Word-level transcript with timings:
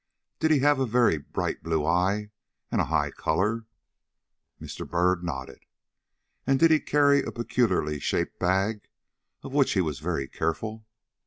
"Did 0.39 0.49
he 0.49 0.61
have 0.61 0.79
a 0.79 0.87
very 0.87 1.19
bright 1.19 1.61
blue 1.61 1.85
eye 1.85 2.31
and 2.71 2.81
a 2.81 2.85
high 2.85 3.11
color?" 3.11 3.67
Mr. 4.59 4.89
Byrd 4.89 5.23
nodded. 5.23 5.59
"And 6.47 6.57
did 6.59 6.71
he 6.71 6.79
carry 6.79 7.21
a 7.21 7.31
peculiarly 7.31 7.99
shaped 7.99 8.39
bag, 8.39 8.87
of 9.43 9.53
which 9.53 9.73
he 9.73 9.81
was 9.81 9.99
very 9.99 10.27
careful?" 10.27 10.87